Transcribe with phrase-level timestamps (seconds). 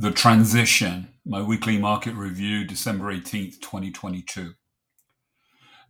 [0.00, 4.52] The Transition, my weekly market review, December 18th, 2022.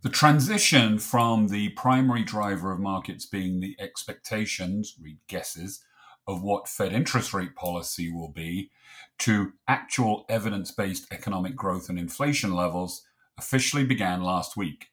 [0.01, 5.85] The transition from the primary driver of markets being the expectations, read guesses,
[6.27, 8.71] of what Fed interest rate policy will be
[9.19, 13.03] to actual evidence based economic growth and inflation levels
[13.37, 14.87] officially began last week,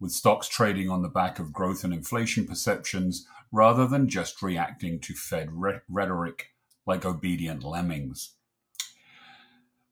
[0.00, 4.98] with stocks trading on the back of growth and inflation perceptions rather than just reacting
[4.98, 5.50] to Fed
[5.90, 6.54] rhetoric
[6.86, 8.32] like obedient lemmings.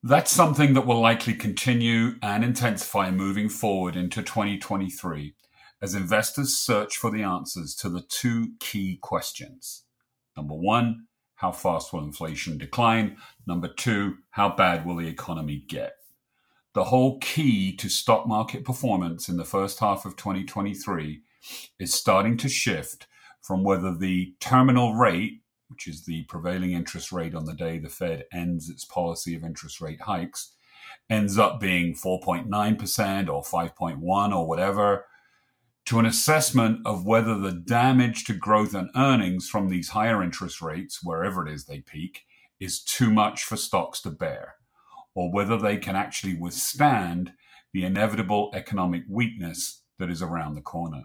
[0.03, 5.35] That's something that will likely continue and intensify moving forward into 2023
[5.83, 9.85] as investors search for the answers to the two key questions.
[10.39, 13.19] Number one, how fast will inflation decline?
[13.47, 15.93] Number two, how bad will the economy get?
[16.73, 21.21] The whole key to stock market performance in the first half of 2023
[21.79, 23.07] is starting to shift
[23.43, 27.89] from whether the terminal rate which is the prevailing interest rate on the day the
[27.89, 30.53] Fed ends its policy of interest rate hikes,
[31.09, 32.49] ends up being 4.9%
[33.29, 35.07] or 5.1 or whatever,
[35.87, 40.61] to an assessment of whether the damage to growth and earnings from these higher interest
[40.61, 42.23] rates, wherever it is they peak,
[42.59, 44.57] is too much for stocks to bear,
[45.15, 47.33] or whether they can actually withstand
[47.73, 51.05] the inevitable economic weakness that is around the corner.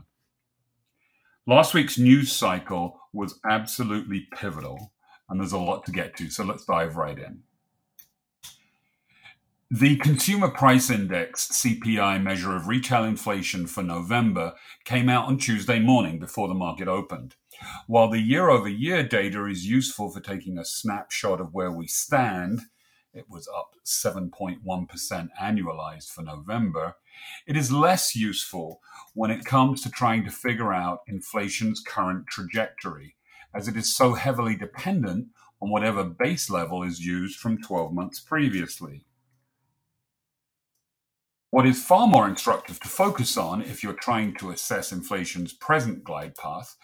[1.48, 4.94] Last week's news cycle was absolutely pivotal,
[5.30, 7.44] and there's a lot to get to, so let's dive right in.
[9.70, 14.54] The Consumer Price Index CPI measure of retail inflation for November
[14.86, 17.36] came out on Tuesday morning before the market opened.
[17.86, 21.86] While the year over year data is useful for taking a snapshot of where we
[21.86, 22.62] stand,
[23.16, 26.96] it was up 7.1% annualized for November.
[27.48, 28.82] It is less useful
[29.14, 33.16] when it comes to trying to figure out inflation's current trajectory,
[33.54, 35.30] as it is so heavily dependent
[35.62, 39.06] on whatever base level is used from 12 months previously.
[41.52, 46.04] What is far more instructive to focus on if you're trying to assess inflation's present
[46.04, 46.76] glide path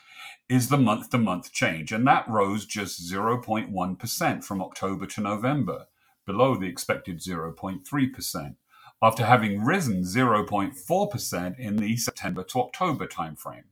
[0.48, 5.88] is the month to month change, and that rose just 0.1% from October to November
[6.26, 8.56] below the expected 0.3%,
[9.02, 13.64] after having risen 0.4% in the September to October timeframe.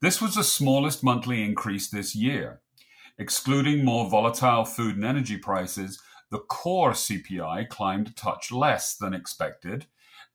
[0.00, 2.60] This was the smallest monthly increase this year.
[3.18, 6.00] Excluding more volatile food and energy prices,
[6.30, 9.86] the core CPI climbed a touch less than expected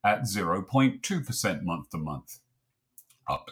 [0.03, 2.39] at 0.2% month to month,
[3.27, 3.49] up,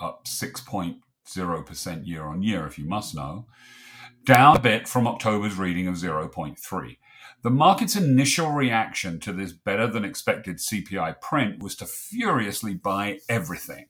[0.00, 3.46] up 6.0% year on year, if you must know
[4.24, 6.96] down a bit from October's reading of 0.3.
[7.42, 13.18] The market's initial reaction to this better than expected CPI print was to furiously buy
[13.28, 13.86] everything,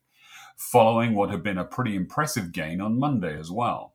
[0.56, 3.94] following what had been a pretty impressive gain on Monday as well.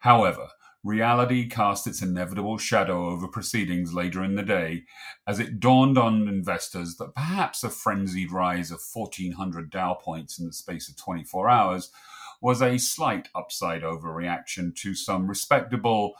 [0.00, 0.48] However,
[0.82, 4.84] reality cast its inevitable shadow over proceedings later in the day
[5.26, 10.46] as it dawned on investors that perhaps a frenzied rise of 1,400 Dow points in
[10.46, 11.92] the space of 24 hours
[12.40, 16.14] was a slight upside overreaction to some respectable,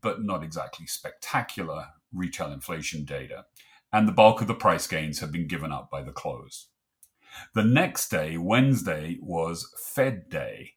[0.00, 3.44] but not exactly spectacular, retail inflation data,
[3.92, 6.68] and the bulk of the price gains had been given up by the close.
[7.54, 10.72] The next day, Wednesday, was Fed Day,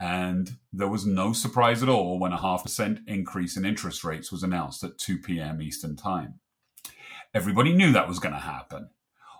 [0.00, 4.30] and there was no surprise at all when a half percent increase in interest rates
[4.30, 5.60] was announced at 2 p.m.
[5.60, 6.40] Eastern Time.
[7.34, 8.90] Everybody knew that was going to happen.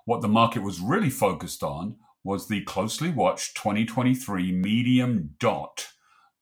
[0.04, 5.88] What the market was really focused on was the closely watched 2023 median dot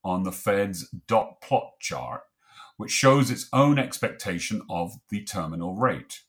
[0.04, 2.22] on the Fed's dot plot chart,
[2.76, 6.22] which shows its own expectation of the terminal rate.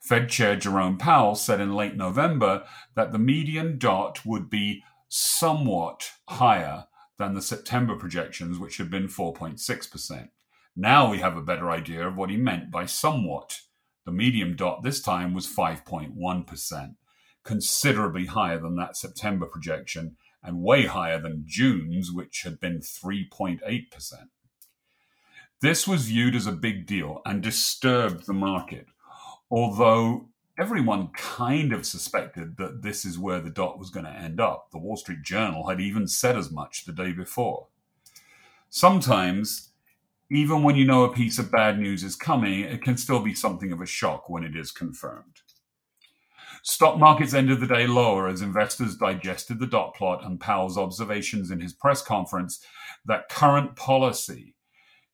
[0.00, 2.64] Fed Chair Jerome Powell said in late November
[2.94, 6.86] that the median dot would be somewhat higher
[7.18, 10.28] than the September projections, which had been 4.6%.
[10.74, 13.60] Now we have a better idea of what he meant by somewhat.
[14.06, 16.94] The median dot this time was 5.1%
[17.42, 23.60] considerably higher than that September projection and way higher than June's, which had been 3.8%.
[25.60, 28.86] This was viewed as a big deal and disturbed the market,
[29.50, 30.28] although
[30.58, 34.70] everyone kind of suspected that this is where the dot was going to end up.
[34.70, 37.66] The Wall Street Journal had even said as much the day before.
[38.70, 39.70] Sometimes,
[40.30, 43.34] even when you know a piece of bad news is coming, it can still be
[43.34, 45.42] something of a shock when it is confirmed.
[46.62, 51.50] Stock markets ended the day lower as investors digested the dot plot and Powell's observations
[51.50, 52.62] in his press conference
[53.06, 54.54] that current policy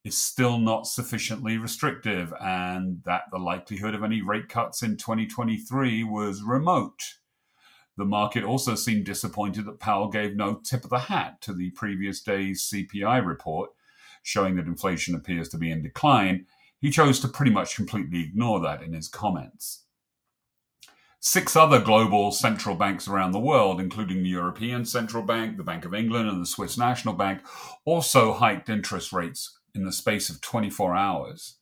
[0.05, 6.05] is still not sufficiently restrictive and that the likelihood of any rate cuts in 2023
[6.05, 7.15] was remote.
[7.97, 11.71] The market also seemed disappointed that Powell gave no tip of the hat to the
[11.71, 13.71] previous day's CPI report,
[14.23, 16.47] showing that inflation appears to be in decline,
[16.79, 19.86] he chose to pretty much completely ignore that in his comments.
[21.29, 25.85] Six other global central banks around the world, including the European Central Bank, the Bank
[25.85, 27.41] of England, and the Swiss National Bank,
[27.85, 31.57] also hiked interest rates in the space of 24 hours.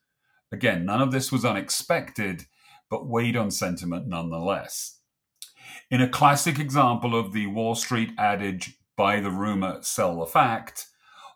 [0.53, 2.45] Again, none of this was unexpected,
[2.91, 4.99] but weighed on sentiment nonetheless.
[5.91, 10.89] In a classic example of the Wall Street adage, buy the rumor, sell the fact,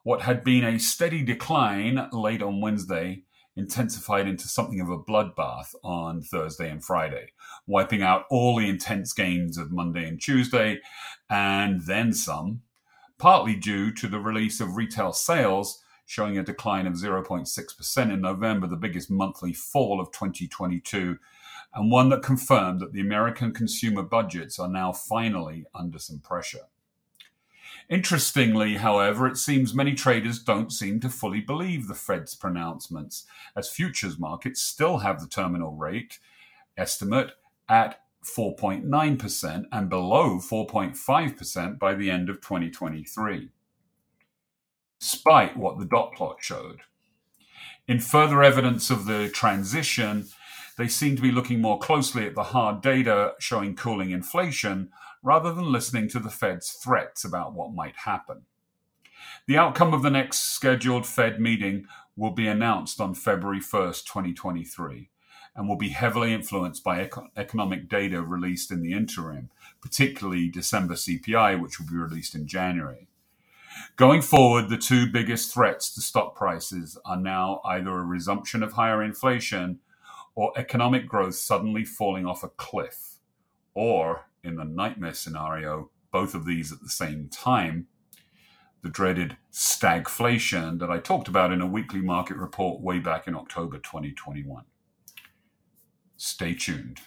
[0.03, 3.23] what had been a steady decline late on Wednesday
[3.59, 7.33] intensified into something of a bloodbath on Thursday and Friday,
[7.67, 10.81] wiping out all the intense gains of Monday and Tuesday,
[11.29, 12.63] and then some,
[13.19, 18.67] partly due to the release of retail sales showing a decline of 0.6% in November,
[18.67, 21.19] the biggest monthly fall of 2022,
[21.75, 26.67] and one that confirmed that the American consumer budgets are now finally under some pressure.
[27.91, 33.25] Interestingly, however, it seems many traders don't seem to fully believe the Fed's pronouncements,
[33.57, 36.19] as futures markets still have the terminal rate
[36.77, 37.33] estimate
[37.69, 43.49] at 4.9% and below 4.5% by the end of 2023,
[45.01, 46.83] despite what the dot plot showed.
[47.87, 50.27] In further evidence of the transition,
[50.77, 54.91] they seem to be looking more closely at the hard data showing cooling inflation
[55.23, 58.43] rather than listening to the Fed's threats about what might happen.
[59.47, 61.87] The outcome of the next scheduled Fed meeting
[62.17, 65.11] will be announced on February 1st, 2023,
[65.57, 69.51] and will be heavily influenced by econ- economic data released in the interim,
[69.81, 73.09] particularly December CPI, which will be released in January.
[73.97, 78.73] Going forward, the two biggest threats to stock prices are now either a resumption of
[78.73, 79.81] higher inflation
[80.35, 83.19] or economic growth suddenly falling off a cliff,
[83.75, 87.87] or in the nightmare scenario, both of these at the same time,
[88.83, 93.35] the dreaded stagflation that I talked about in a weekly market report way back in
[93.35, 94.65] October 2021.
[96.17, 97.01] Stay tuned.